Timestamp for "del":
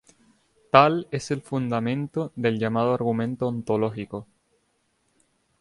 2.35-2.57